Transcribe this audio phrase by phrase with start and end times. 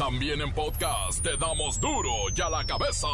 [0.00, 3.06] También en podcast te damos duro y a la cabeza.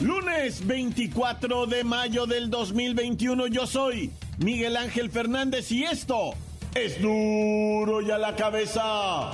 [0.00, 6.34] Lunes 24 de mayo del 2021 yo soy Miguel Ángel Fernández y esto
[6.74, 9.30] es duro y a la cabeza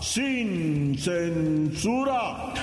[0.00, 2.54] sin censura.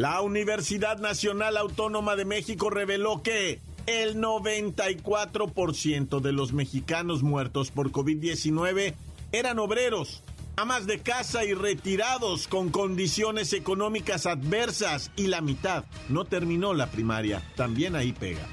[0.00, 7.92] La Universidad Nacional Autónoma de México reveló que el 94% de los mexicanos muertos por
[7.92, 8.94] COVID-19
[9.32, 10.22] eran obreros,
[10.56, 16.86] amas de casa y retirados con condiciones económicas adversas y la mitad no terminó la
[16.86, 17.42] primaria.
[17.54, 18.48] También ahí pega.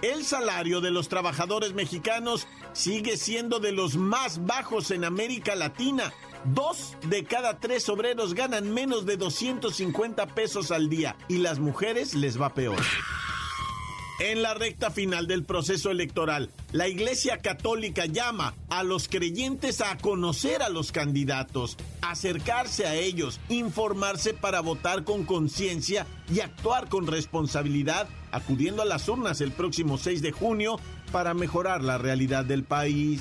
[0.00, 6.10] El salario de los trabajadores mexicanos sigue siendo de los más bajos en América Latina.
[6.54, 12.14] Dos de cada tres obreros ganan menos de 250 pesos al día y las mujeres
[12.14, 12.78] les va peor.
[14.20, 19.96] En la recta final del proceso electoral, la Iglesia Católica llama a los creyentes a
[19.98, 27.06] conocer a los candidatos, acercarse a ellos, informarse para votar con conciencia y actuar con
[27.06, 30.80] responsabilidad, acudiendo a las urnas el próximo 6 de junio
[31.12, 33.20] para mejorar la realidad del país.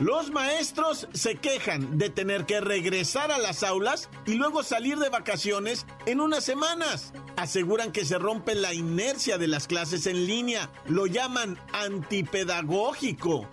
[0.00, 5.10] Los maestros se quejan de tener que regresar a las aulas y luego salir de
[5.10, 7.12] vacaciones en unas semanas.
[7.36, 10.70] Aseguran que se rompe la inercia de las clases en línea.
[10.86, 13.48] Lo llaman antipedagógico.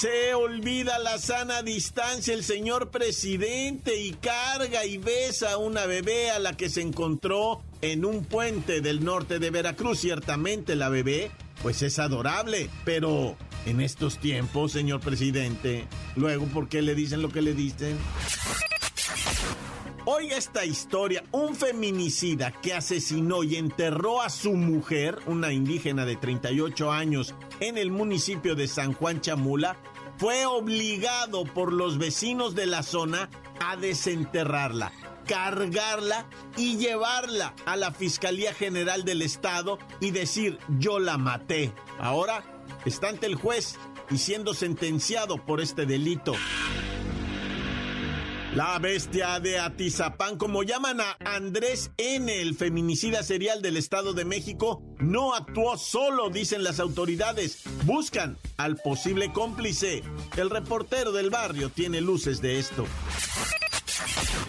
[0.00, 6.30] Se olvida la sana distancia el señor presidente y carga y besa a una bebé
[6.30, 10.00] a la que se encontró en un puente del norte de Veracruz.
[10.00, 11.30] Ciertamente la bebé,
[11.62, 17.30] pues es adorable, pero en estos tiempos, señor presidente, luego, ¿por qué le dicen lo
[17.30, 17.96] que le dicen?
[20.08, 26.14] Oiga esta historia, un feminicida que asesinó y enterró a su mujer, una indígena de
[26.14, 29.76] 38 años, en el municipio de San Juan Chamula,
[30.16, 34.92] fue obligado por los vecinos de la zona a desenterrarla,
[35.26, 36.26] cargarla
[36.56, 41.72] y llevarla a la Fiscalía General del Estado y decir yo la maté.
[41.98, 42.44] Ahora
[42.84, 43.76] está ante el juez
[44.10, 46.34] y siendo sentenciado por este delito.
[48.54, 54.24] La bestia de Atizapán, como llaman a Andrés N., el feminicida serial del Estado de
[54.24, 57.64] México, no actuó solo, dicen las autoridades.
[57.84, 60.02] Buscan al posible cómplice.
[60.38, 62.86] El reportero del barrio tiene luces de esto.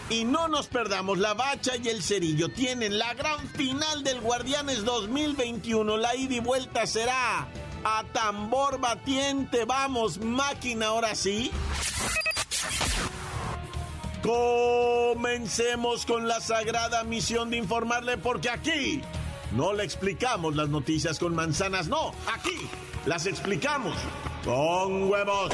[0.09, 4.85] Y no nos perdamos, la bacha y el cerillo tienen la gran final del Guardianes
[4.85, 5.97] 2021.
[5.97, 7.47] La ida y vuelta será
[7.84, 9.66] a tambor batiente.
[9.66, 11.51] Vamos, máquina, ahora sí.
[14.23, 19.01] Comencemos con la sagrada misión de informarle porque aquí
[19.51, 22.57] no le explicamos las noticias con manzanas, no, aquí
[23.06, 23.95] las explicamos
[24.44, 25.53] con huevos.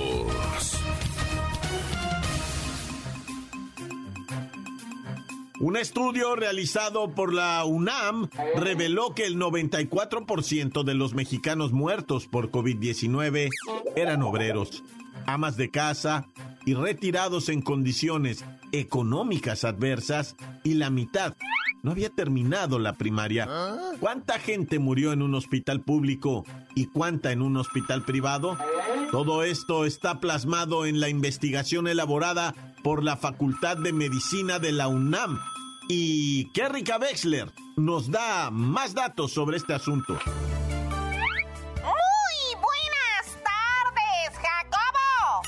[5.61, 12.49] Un estudio realizado por la UNAM reveló que el 94% de los mexicanos muertos por
[12.49, 13.49] COVID-19
[13.95, 14.83] eran obreros,
[15.27, 16.25] amas de casa
[16.65, 21.35] y retirados en condiciones económicas adversas y la mitad
[21.83, 23.47] no había terminado la primaria.
[23.99, 26.43] ¿Cuánta gente murió en un hospital público
[26.73, 28.57] y cuánta en un hospital privado?
[29.11, 34.87] Todo esto está plasmado en la investigación elaborada por la Facultad de Medicina de la
[34.87, 35.39] UNAM.
[35.87, 40.13] Y Kerrika Wexler nos da más datos sobre este asunto.
[41.83, 45.41] Muy buenas tardes, Jacobo.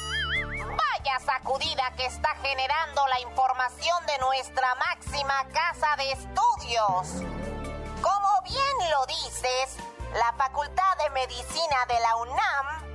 [0.75, 7.23] Vaya sacudida que está generando la información de nuestra máxima casa de estudios.
[8.01, 9.77] Como bien lo dices,
[10.13, 12.92] la Facultad de Medicina de la UNAM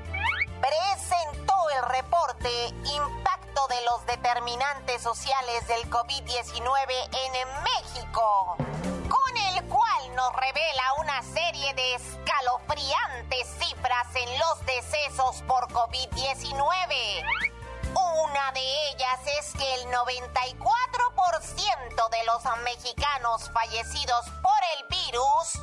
[0.60, 2.50] presentó el reporte
[2.84, 7.32] Impacto de los determinantes sociales del COVID-19 en
[7.62, 8.56] México,
[9.08, 17.24] con el cual nos revela una serie de escalofriantes cifras en los decesos por COVID-19.
[17.94, 18.60] Una de
[18.90, 25.58] ellas es que el 94% de los mexicanos fallecidos por el virus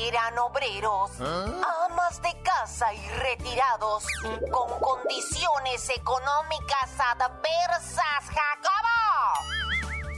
[0.00, 1.86] eran obreros, ¿Ah?
[1.90, 4.04] amas de casa y retirados,
[4.50, 9.64] con condiciones económicas adversas, Jacobo.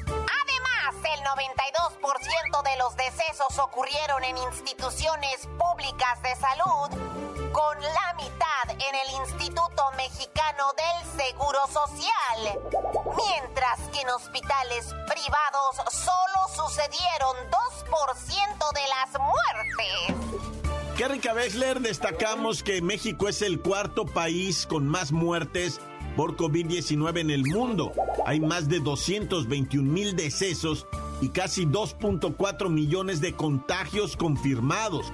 [0.06, 6.91] Además, el 92% de los decesos ocurrieron en instituciones públicas de salud,
[7.56, 12.61] con la mitad en el Instituto Mexicano del Seguro Social,
[13.17, 20.37] mientras que en hospitales privados solo sucedieron 2% de las muertes.
[20.99, 25.81] Kerrika Bexler, destacamos que México es el cuarto país con más muertes
[26.14, 27.93] por COVID-19 en el mundo.
[28.26, 30.87] Hay más de 221 mil decesos
[31.23, 35.11] y casi 2.4 millones de contagios confirmados.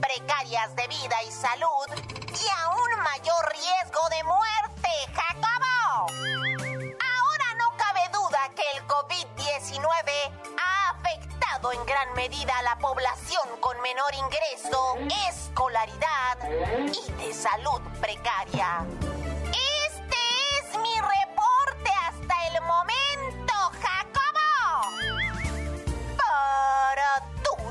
[0.00, 1.86] Precarias de vida y salud
[2.28, 6.06] y a un mayor riesgo de muerte, Jacobo.
[6.08, 13.48] Ahora no cabe duda que el COVID-19 ha afectado en gran medida a la población
[13.60, 14.96] con menor ingreso,
[15.28, 16.38] escolaridad
[16.86, 18.84] y de salud precaria.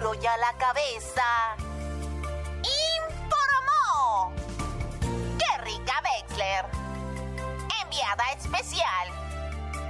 [0.06, 1.24] Duro la cabeza.
[8.38, 9.08] especial.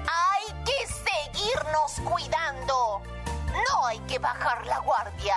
[0.07, 3.01] Hay que seguirnos cuidando.
[3.47, 5.35] No hay que bajar la guardia.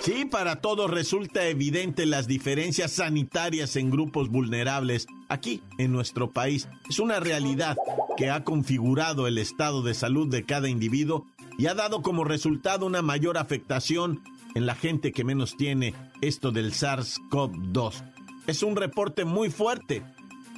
[0.00, 6.68] Sí, para todos resulta evidente las diferencias sanitarias en grupos vulnerables aquí en nuestro país.
[6.88, 7.76] Es una realidad
[8.16, 11.26] que ha configurado el estado de salud de cada individuo
[11.58, 14.22] y ha dado como resultado una mayor afectación
[14.54, 18.02] en la gente que menos tiene esto del SARS-CoV-2.
[18.46, 20.02] Es un reporte muy fuerte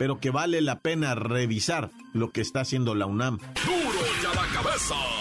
[0.00, 3.36] pero que vale la pena revisar lo que está haciendo la UNAM.
[3.36, 5.19] ¡Duro ya la cabeza!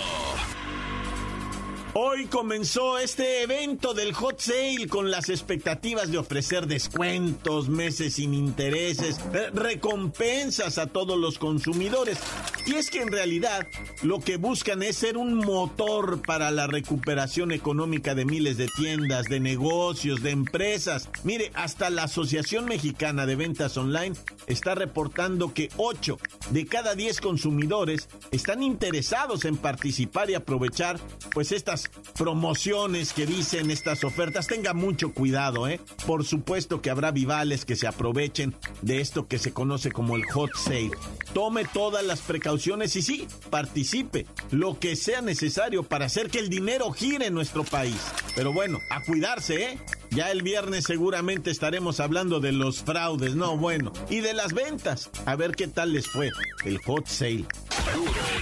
[2.02, 8.34] Hoy comenzó este evento del hot sale con las expectativas de ofrecer descuentos, meses sin
[8.34, 12.18] intereses, eh, recompensas a todos los consumidores.
[12.66, 13.68] Y es que en realidad
[14.02, 19.26] lo que buscan es ser un motor para la recuperación económica de miles de tiendas,
[19.26, 21.10] de negocios, de empresas.
[21.26, 24.16] Mire, hasta la Asociación Mexicana de Ventas Online
[24.48, 26.18] está reportando que 8
[26.52, 30.98] de cada 10 consumidores están interesados en participar y aprovechar
[31.34, 35.80] pues estas promociones que dicen estas ofertas, tenga mucho cuidado, ¿eh?
[36.06, 40.26] Por supuesto que habrá vivales que se aprovechen de esto que se conoce como el
[40.32, 40.92] hot sale.
[41.34, 46.50] Tome todas las precauciones y sí, participe lo que sea necesario para hacer que el
[46.50, 48.00] dinero gire en nuestro país.
[48.36, 49.80] Pero bueno, a cuidarse, ¿eh?
[50.12, 55.10] Ya el viernes seguramente estaremos hablando de los fraudes, no bueno, y de las ventas.
[55.26, 56.32] A ver qué tal les fue
[56.66, 57.46] el hot sale.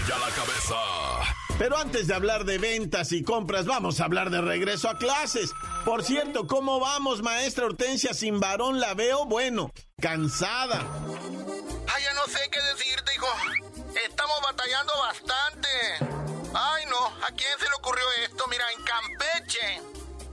[0.07, 1.46] ya la cabeza.
[1.57, 5.51] Pero antes de hablar de ventas y compras, vamos a hablar de regreso a clases.
[5.85, 8.13] Por cierto, ¿cómo vamos, maestra Hortensia?
[8.13, 10.85] Sin varón la veo, bueno, cansada.
[11.87, 13.27] Ay, ya no sé qué decirte, hijo.
[14.07, 15.67] Estamos batallando bastante.
[16.53, 18.45] Ay, no, ¿a quién se le ocurrió esto?
[18.49, 19.81] Mira, en Campeche,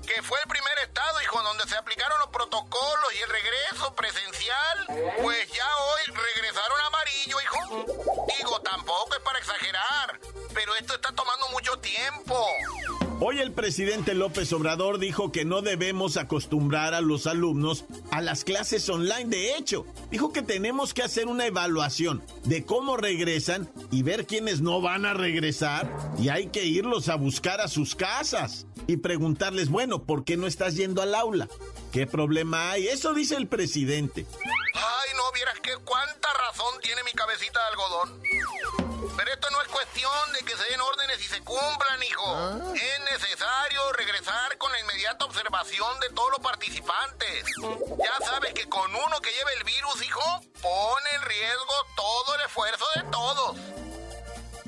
[0.06, 4.86] que fue el primer estado, hijo, donde se aplicaron los protocolos y el regreso presencial,
[5.22, 8.26] pues ya hoy regresaron amarillo, hijo.
[8.38, 10.20] Digo, tampoco es para exagerar
[10.54, 12.34] pero esto está tomando mucho tiempo.
[13.20, 18.44] Hoy el presidente López Obrador dijo que no debemos acostumbrar a los alumnos a las
[18.44, 19.26] clases online.
[19.26, 24.60] De hecho, dijo que tenemos que hacer una evaluación de cómo regresan y ver quiénes
[24.60, 29.68] no van a regresar y hay que irlos a buscar a sus casas y preguntarles,
[29.68, 31.48] bueno, ¿por qué no estás yendo al aula?
[31.92, 32.88] ¿Qué problema hay?
[32.88, 34.26] Eso dice el presidente.
[34.74, 38.22] Ay, no vieras que cuánta razón tiene mi cabecita de algodón.
[39.16, 42.24] Pero esto no es cuestión de que se den órdenes y se cumplan, hijo.
[42.26, 42.58] ¿Ah?
[42.74, 47.44] Es necesario regresar con la inmediata observación de todos los participantes.
[47.98, 52.40] Ya sabes que con uno que lleve el virus, hijo, pone en riesgo todo el
[52.42, 53.56] esfuerzo de todos.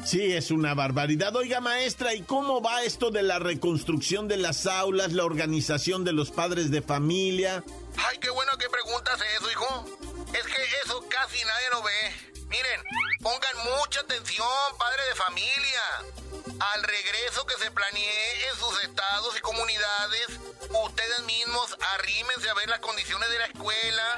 [0.07, 1.35] Sí, es una barbaridad.
[1.35, 6.13] Oiga, maestra, ¿y cómo va esto de la reconstrucción de las aulas, la organización de
[6.13, 7.65] los padres de familia?
[7.97, 9.85] Ay, qué bueno que preguntas eso, hijo.
[10.33, 12.37] Es que eso casi nadie lo ve.
[12.47, 12.85] Miren,
[13.21, 14.47] pongan mucha atención,
[14.79, 15.83] padre de familia.
[16.73, 20.29] Al regreso que se planee en sus estados y comunidades,
[20.85, 24.17] ustedes mismos arrímense a ver las condiciones de la escuela,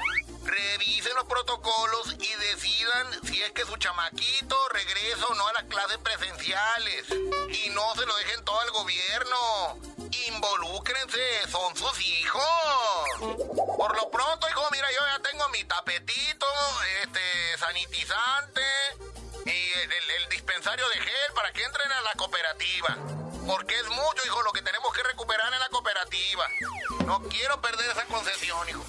[0.49, 5.63] revisen los protocolos y decidan si es que su chamaquito regresa o no a las
[5.63, 7.05] clases presenciales.
[7.09, 9.79] Y no se lo dejen todo al gobierno.
[10.27, 12.43] Involúcrense, son sus hijos.
[13.77, 16.45] Por lo pronto, hijo, mira, yo ya tengo mi tapetito,
[17.03, 18.61] este, sanitizante
[19.45, 22.97] y el, dispensario de gel para que entren a la cooperativa.
[23.47, 26.47] Porque es mucho, hijo, lo que tenemos que recuperar en la cooperativa.
[27.05, 28.85] No quiero perder esa concesión, hijo.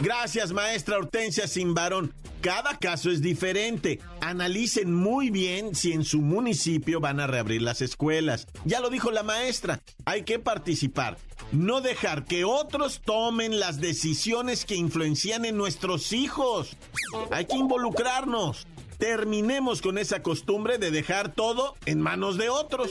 [0.00, 2.14] Gracias, maestra Hortensia Simbarón.
[2.40, 4.00] Cada caso es diferente.
[4.22, 8.46] Analicen muy bien si en su municipio van a reabrir las escuelas.
[8.64, 11.18] Ya lo dijo la maestra, hay que participar.
[11.52, 16.78] No dejar que otros tomen las decisiones que influencian en nuestros hijos.
[17.30, 18.66] Hay que involucrarnos.
[18.98, 22.90] Terminemos con esa costumbre de dejar todo en manos de otros.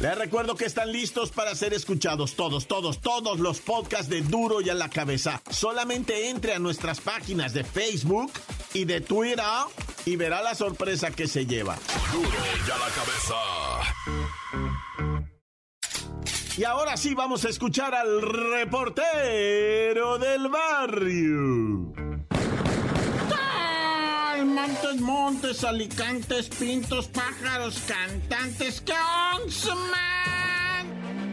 [0.00, 4.62] Les recuerdo que están listos para ser escuchados todos, todos, todos los podcasts de Duro
[4.62, 5.42] y a la cabeza.
[5.50, 8.32] Solamente entre a nuestras páginas de Facebook
[8.72, 9.44] y de Twitter
[10.06, 11.76] y verá la sorpresa que se lleva.
[12.12, 12.30] Duro
[12.66, 13.36] y a la cabeza.
[16.56, 21.89] Y ahora sí vamos a escuchar al reportero del barrio.
[24.98, 28.80] Montes, alicantes, pintos, pájaros, cantantes.
[28.80, 28.94] ¡Qué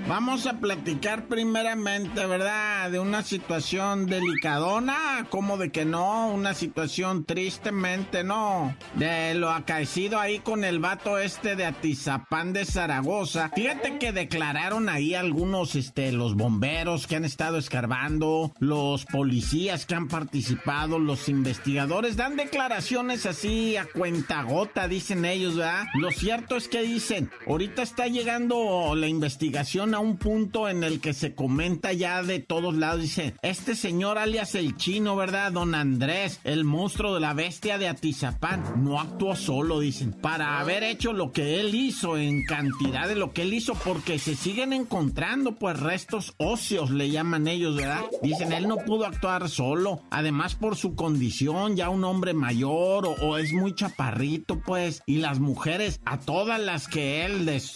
[0.08, 2.90] Vamos a platicar primeramente, ¿verdad?
[2.90, 8.74] De una situación delicadona, como de que no, una situación tristemente no.
[8.96, 13.52] De lo acaecido ahí con el vato este de Atizapán de Zaragoza.
[13.54, 19.96] Fíjate que declararon ahí algunos, este, los bomberos que han estado escarbando, los policías que
[19.96, 25.88] han participado, los investigadores, dan declaraciones así a cuentagota, dicen ellos, ¿verdad?
[25.96, 31.13] Lo cierto es que dicen, ahorita está llegando la investigación un punto en el que
[31.13, 33.01] se comenta ya de todos lados.
[33.01, 35.51] Dice, este señor alias el chino, ¿verdad?
[35.51, 40.84] Don Andrés, el monstruo de la bestia de Atizapán, no actuó solo, dicen, para haber
[40.84, 44.74] hecho lo que él hizo en cantidad de lo que él hizo, porque se siguen
[44.74, 48.06] encontrando, pues, restos óseos, le llaman ellos, ¿verdad?
[48.22, 53.38] Dicen, él no pudo actuar solo, además por su condición, ya un hombre mayor o,
[53.38, 57.74] es muy chaparrito, pues, y las mujeres, a todas las que él les,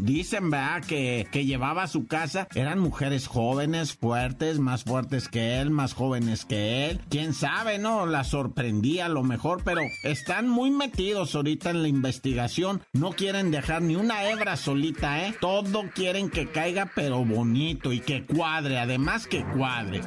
[0.00, 0.84] dicen, ¿verdad?
[0.84, 6.44] Que llevaba a su casa eran mujeres jóvenes, fuertes, más fuertes que él, más jóvenes
[6.44, 7.00] que él.
[7.08, 8.06] Quién sabe, ¿no?
[8.06, 12.82] La sorprendía a lo mejor, pero están muy metidos ahorita en la investigación.
[12.92, 15.34] No quieren dejar ni una hebra solita, ¿eh?
[15.40, 20.00] Todo quieren que caiga, pero bonito y que cuadre, además que cuadre.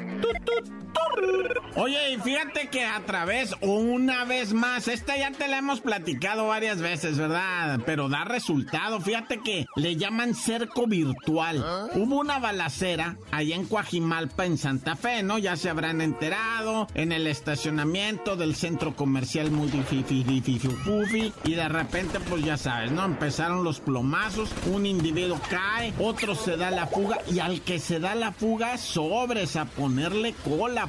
[1.76, 6.48] Oye, y fíjate que a través, una vez más, esta ya te la hemos platicado
[6.48, 7.80] varias veces, ¿verdad?
[7.86, 9.00] Pero da resultado.
[9.00, 11.90] Fíjate que le llaman cerco virtual.
[11.96, 15.38] Hubo una balacera allá en Coajimalpa, en Santa Fe, ¿no?
[15.38, 19.70] Ya se habrán enterado, en el estacionamiento del centro comercial muy
[21.44, 23.06] y de repente, pues ya sabes, ¿no?
[23.06, 28.00] Empezaron los plomazos, un individuo cae, otro se da la fuga y al que se
[28.00, 30.88] da la fuga, sobres a ponerle cola,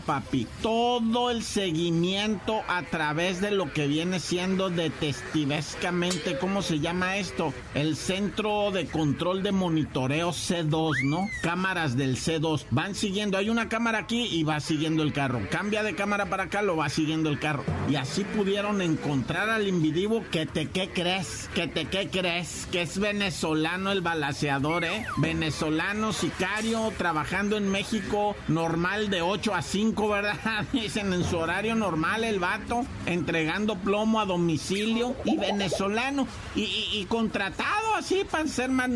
[0.63, 7.53] todo el seguimiento a través de lo que viene siendo detectivescamente, ¿cómo se llama esto?
[7.75, 11.29] El Centro de Control de Monitoreo C2, ¿no?
[11.43, 12.67] Cámaras del C2.
[12.71, 15.41] Van siguiendo, hay una cámara aquí y va siguiendo el carro.
[15.51, 17.65] Cambia de cámara para acá, lo va siguiendo el carro.
[17.89, 22.83] Y así pudieron encontrar al individuo que te qué crees, que te qué crees, que
[22.83, 25.05] es venezolano el balaceador, ¿eh?
[25.17, 30.65] Venezolano, sicario, trabajando en México, normal de 8 a 5, ¿verdad?
[30.73, 37.95] dicen en su horario normal el vato, entregando plomo a domicilio y venezolano y, contratado
[37.97, 38.91] así para ser más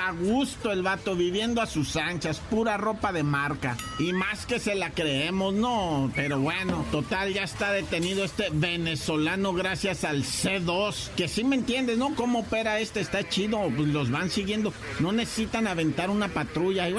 [0.00, 3.76] a gusto el vato, viviendo a sus anchas, pura ropa de marca.
[3.98, 9.52] Y más que se la creemos, no, pero bueno, total, ya está detenido este venezolano
[9.52, 12.14] gracias al C2, que si me entiendes, ¿no?
[12.14, 13.00] ¿Cómo opera este?
[13.00, 16.94] Está chido, pues los van siguiendo, no necesitan aventar una patrulla y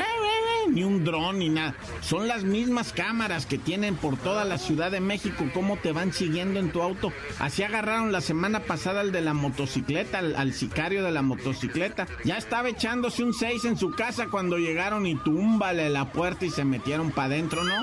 [0.70, 1.75] ni un dron ni nada.
[2.01, 6.13] Son las mismas cámaras que tienen por toda la Ciudad de México, cómo te van
[6.13, 7.12] siguiendo en tu auto.
[7.39, 12.08] Así agarraron la semana pasada al de la motocicleta, al, sicario de la motocicleta.
[12.24, 16.50] Ya estaba echándose un 6 en su casa cuando llegaron y túmbale la puerta y
[16.50, 17.75] se metieron para adentro, ¿no?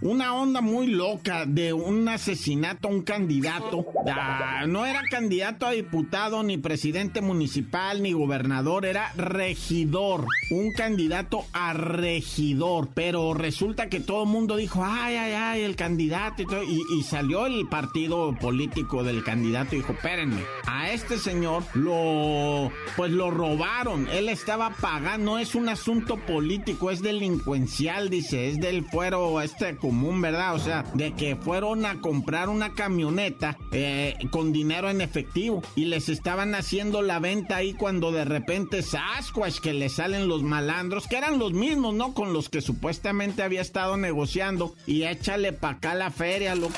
[0.00, 3.86] Una onda muy loca de un asesinato a un candidato.
[4.06, 10.26] Ah, no era candidato a diputado, ni presidente municipal, ni gobernador, era regidor.
[10.50, 12.88] Un candidato a regidor.
[12.94, 16.42] Pero resulta que todo el mundo dijo, ay, ay, ay, el candidato.
[16.62, 23.30] Y, salió el partido político del candidato dijo, espérenme, a este señor lo, pues lo
[23.30, 24.08] robaron.
[24.08, 29.76] Él estaba pagando, no es un asunto político, es delincuencial, dice, es del fuero este
[29.88, 30.54] común, ¿verdad?
[30.54, 35.86] O sea, de que fueron a comprar una camioneta eh, con dinero en efectivo y
[35.86, 41.08] les estaban haciendo la venta ahí cuando de repente Sasquatch que le salen los malandros,
[41.08, 42.12] que eran los mismos, ¿no?
[42.12, 46.68] Con los que supuestamente había estado negociando y échale pa' acá la feria, lo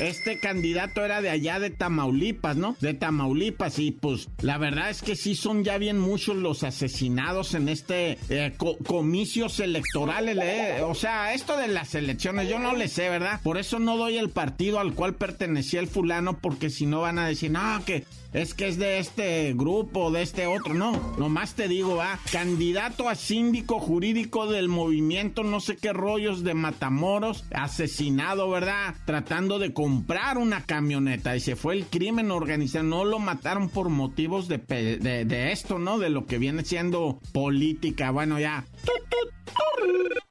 [0.00, 2.76] este candidato era de allá de Tamaulipas, ¿no?
[2.80, 7.54] De Tamaulipas y pues la verdad es que sí son ya bien muchos los asesinados
[7.54, 8.54] en este eh,
[8.86, 10.82] comicios electorales, ¿eh?
[10.82, 13.40] O sea, esto de las elecciones yo no le sé, ¿verdad?
[13.42, 17.18] Por eso no doy el partido al cual pertenecía el fulano porque si no van
[17.18, 20.74] a decir, no, que es que es de este grupo, de este otro.
[20.74, 26.44] No, nomás te digo, va, candidato a síndico jurídico del movimiento, no sé qué rollos
[26.44, 28.94] de Matamoros, asesinado, ¿verdad?
[29.06, 32.84] Tratando de comprar una camioneta y se fue el crimen organizado.
[32.84, 35.98] No lo mataron por motivos de, de, esto, ¿no?
[35.98, 38.10] De lo que viene siendo política.
[38.10, 38.64] Bueno, ya.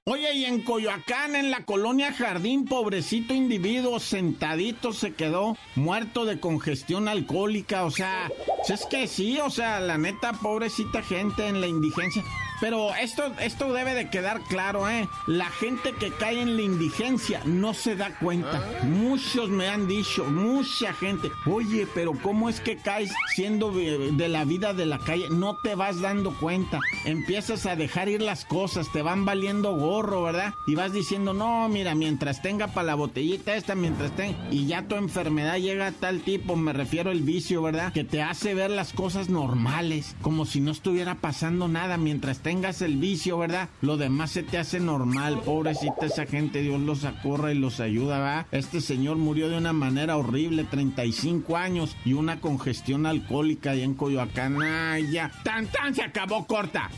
[0.10, 6.40] Oye, y en Coyoacán, en la colonia Jardín, pobrecito individuo, sentadito se quedó muerto de
[6.40, 7.84] congestión alcohólica.
[7.84, 8.32] O sea,
[8.70, 12.24] es que sí, o sea, la neta, pobrecita gente en la indigencia.
[12.60, 15.08] Pero esto, esto debe de quedar claro, ¿eh?
[15.28, 18.58] La gente que cae en la indigencia no se da cuenta.
[18.58, 18.84] Ah.
[18.86, 24.44] Muchos me han dicho, mucha gente, oye, pero ¿cómo es que caes siendo de la
[24.46, 25.30] vida de la calle?
[25.30, 26.80] No te vas dando cuenta.
[27.06, 30.56] Empiezas a dejar ir las cosas, te van valiendo gorro, ¿verdad?
[30.66, 34.38] Y vas diciendo, no, mira, mientras tenga para la botellita esta, mientras tenga...
[34.52, 37.94] Y ya tu enfermedad llega a tal tipo, me refiero al vicio, ¿verdad?
[37.94, 42.82] Que te hace ver las cosas normales, como si no estuviera pasando nada mientras tengas
[42.82, 43.68] el vicio, ¿verdad?
[43.82, 45.42] Lo demás se te hace normal.
[45.44, 48.46] Pobrecita esa gente, Dios los acorra y los ayuda, ¿verdad?
[48.54, 53.96] Este señor murió de una manera horrible, 35 años y una congestión alcohólica ahí en
[53.96, 54.62] Coyoacán.
[54.62, 55.30] ¡Ay, ya!
[55.44, 55.94] ¡Tan, tan!
[55.94, 56.90] Se acabó corta.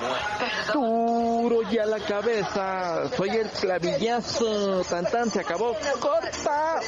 [1.43, 3.09] duro ya la cabeza.
[3.17, 4.83] Soy el clavillazo.
[4.85, 5.77] Tan se acabó.
[6.01, 6.81] ¡Corta!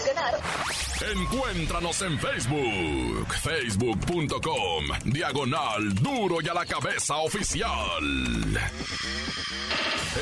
[1.13, 3.35] Encuéntranos en Facebook.
[3.43, 4.85] Facebook.com.
[5.05, 7.71] Diagonal Duro y a la cabeza oficial.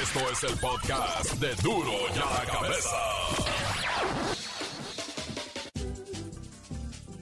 [0.03, 2.97] Esto es el podcast de Duro y a la cabeza.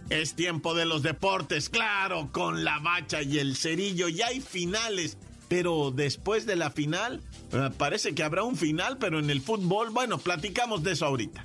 [0.09, 4.09] Es tiempo de los deportes, claro, con la bacha y el cerillo.
[4.09, 5.17] Ya hay finales
[5.51, 7.21] pero después de la final,
[7.53, 11.45] eh, parece que habrá un final, pero en el fútbol, bueno, platicamos de eso ahorita.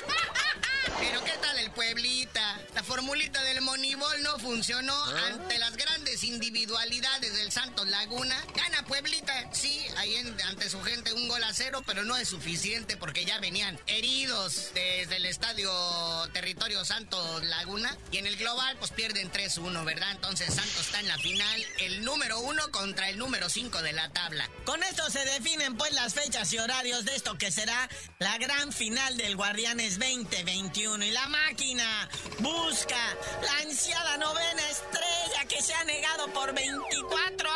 [1.01, 2.61] Pero ¿qué tal el Pueblita?
[2.75, 5.31] La formulita del Monibol no funcionó ¿Ah?
[5.33, 8.35] ante las grandes individualidades del Santos Laguna.
[8.55, 10.15] Gana Pueblita, sí, ahí
[10.47, 14.69] ante su gente un gol a cero, pero no es suficiente porque ya venían heridos
[14.75, 15.71] desde el estadio
[16.33, 17.97] Territorio Santos Laguna.
[18.11, 20.11] Y en el global, pues pierden 3-1, ¿verdad?
[20.11, 24.09] Entonces Santos está en la final, el número uno contra el número 5 de la
[24.09, 24.47] tabla.
[24.65, 28.71] Con esto se definen pues las fechas y horarios de esto que será la gran
[28.71, 30.90] final del Guardianes 2021.
[30.99, 32.97] Y la máquina busca
[33.41, 37.49] la ansiada novena estrella que se ha negado por 24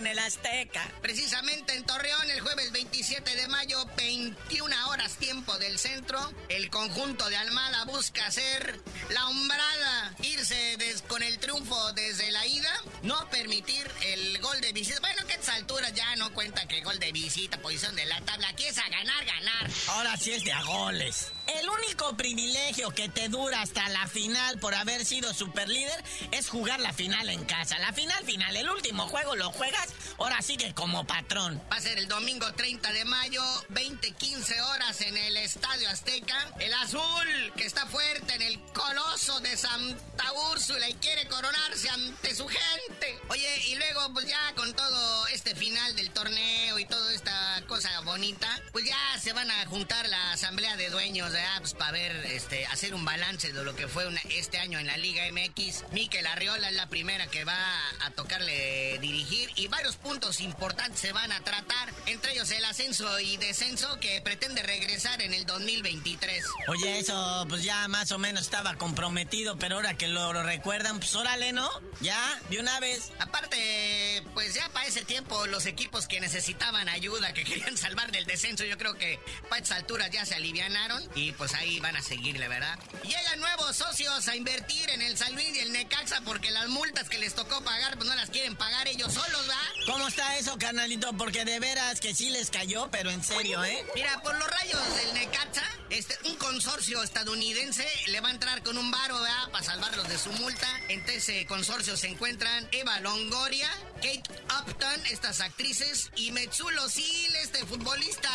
[0.00, 0.90] en el Azteca.
[1.02, 7.28] Precisamente en Torreón el jueves 27 de mayo, 21 horas tiempo del centro, el conjunto
[7.28, 13.90] de Almada busca hacer la hombrada, irse con el triunfo desde la ida, no permitir
[14.06, 15.00] el gol de visita.
[15.00, 18.20] Bueno, que a esta altura ya no cuenta que gol de visita, posición de la
[18.22, 18.48] tabla.
[18.48, 19.70] Aquí es a ganar, ganar.
[19.88, 21.32] Ahora sí es de a goles.
[21.58, 26.80] El único privilegio que te dura hasta la final por haber sido superlíder es jugar
[26.80, 27.78] la final en casa.
[27.80, 31.60] La final final, el último juego lo juegas, ahora sigue como patrón.
[31.70, 36.48] Va a ser el domingo 30 de mayo, 20-15 horas en el Estadio Azteca.
[36.58, 42.34] El azul, que está fuerte en el coloso de Santa Úrsula y quiere coronarse ante
[42.34, 43.18] su gente.
[43.28, 48.00] Oye, y luego pues ya con todo este final del torneo y toda esta cosa
[48.00, 52.66] bonita, pues ya se van a juntar la asamblea de dueños pues para ver, este,
[52.66, 55.84] hacer un balance de lo que fue este año en la Liga MX.
[55.92, 57.58] Miquel Arriola es la primera que va
[58.00, 63.18] a tocarle dirigir y varios puntos importantes se van a tratar, entre ellos el ascenso
[63.20, 66.44] y descenso que pretende regresar en el 2023.
[66.68, 71.14] Oye, eso pues ya más o menos estaba comprometido, pero ahora que lo, recuerdan, pues
[71.14, 71.68] órale, ¿no?
[72.00, 73.12] Ya, de una vez.
[73.18, 78.26] Aparte, pues ya para ese tiempo los equipos que necesitaban ayuda, que querían salvar del
[78.26, 82.02] descenso, yo creo que para estas alturas ya se alivianaron y pues ahí van a
[82.02, 82.78] seguirle, ¿verdad?
[83.04, 87.08] Llegan nuevos socios a invertir en el San Luis y el Necaxa porque las multas
[87.08, 89.59] que les tocó pagar, pues no las quieren pagar ellos solos, ¿va?
[89.86, 91.12] ¿Cómo está eso, carnalito?
[91.14, 93.84] Porque de veras que sí les cayó, pero en serio, ¿eh?
[93.94, 98.78] Mira, por los rayos del Necaxa, este, un consorcio estadounidense le va a entrar con
[98.78, 99.50] un varo, ¿verdad?
[99.50, 100.68] Para salvarlos de su multa.
[100.88, 104.22] Entre ese consorcio se encuentran Eva Longoria, Kate
[104.60, 108.30] Upton, estas actrices, y Metsulo Sil, este futbolista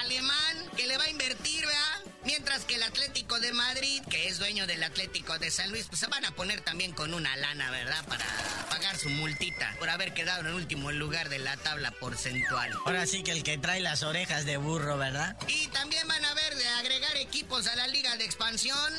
[0.00, 2.00] alemán que le va a invertir, ¿verdad?
[2.30, 5.98] Mientras que el Atlético de Madrid, que es dueño del Atlético de San Luis, pues
[5.98, 8.04] se van a poner también con una lana, ¿verdad?
[8.06, 8.24] Para
[8.70, 12.72] pagar su multita por haber quedado en último lugar de la tabla porcentual.
[12.86, 15.36] Ahora sí que el que trae las orejas de burro, ¿verdad?
[15.48, 18.94] Y también van a ver de agregar equipos a la liga de expansión.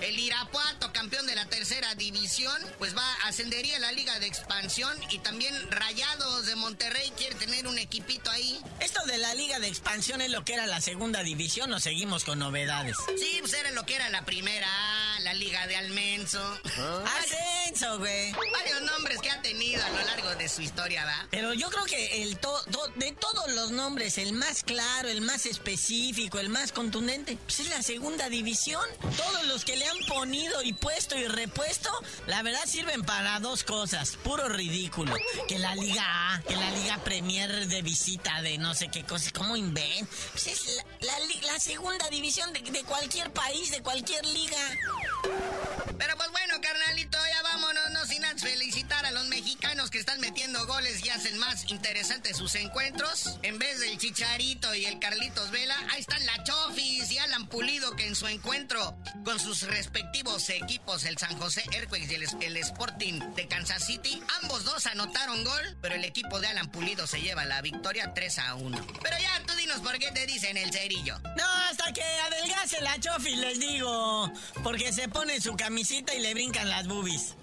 [0.00, 4.96] El Irapuato, campeón de la tercera división, pues va ascendería a la liga de expansión
[5.10, 6.25] y también Rayados
[6.56, 8.60] Monterrey quiere tener un equipito ahí.
[8.80, 12.24] Esto de la liga de expansión es lo que era la segunda división o seguimos
[12.24, 12.96] con novedades.
[13.18, 14.68] Sí, pues era lo que era la primera,
[15.20, 16.40] la liga de Almenso.
[16.78, 17.04] ¿Ah?
[17.18, 18.32] Ascenso, güey.
[18.32, 21.26] Varios nombres que ha tenido a lo largo de su historia, ¿va?
[21.30, 22.38] Pero yo creo que el
[22.96, 27.68] de todos los nombres, el más claro, el más específico, el más contundente, pues es
[27.68, 28.84] la segunda división.
[29.16, 31.90] Todos los que le han ponido y puesto y repuesto,
[32.26, 34.16] la verdad sirven para dos cosas.
[34.22, 35.14] Puro ridículo.
[35.48, 39.30] Que la Liga A, que la Liga Premier de visita de no sé qué cosa,
[39.32, 40.08] ¿cómo invent?
[40.32, 44.58] Pues es la, segunda división de, de cualquier país, de cualquier liga.
[45.98, 50.20] Pero pues bueno, carnalito, ya vámonos, no sin antes felicitar a los mexicanos que están
[50.20, 53.38] metiendo goles y hacen más interesantes sus encuentros.
[53.42, 57.96] En vez del Chicharito y el Carlitos Vela, ahí están la Chofis y Alan Pulido
[57.96, 63.20] que en su encuentro con sus respectivos equipos, el San José Earthquakes y el, Sporting
[63.34, 67.44] de Kansas City, ambos dos anotaron gol, pero el equipo de Alan Pulido se lleva
[67.44, 68.86] la victoria 3 a 1.
[69.02, 71.18] Pero ya, tú dinos por qué te dicen el cerillo.
[71.36, 74.32] No, hasta que adelgace la Chofis, les digo.
[74.62, 77.34] Porque se pone su camisita y le brincan las boobies.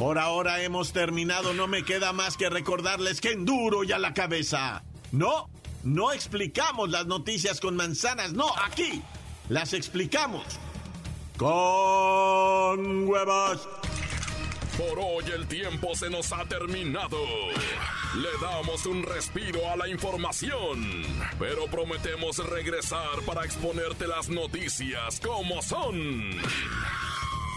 [0.00, 3.98] Por ahora hemos terminado, no me queda más que recordarles que en duro y a
[3.98, 4.82] la cabeza.
[5.12, 5.50] No,
[5.84, 9.02] no explicamos las noticias con manzanas, no, aquí
[9.50, 10.42] las explicamos
[11.36, 13.68] con huevos.
[14.78, 17.18] Por hoy el tiempo se nos ha terminado.
[18.16, 21.02] Le damos un respiro a la información,
[21.38, 26.40] pero prometemos regresar para exponerte las noticias como son.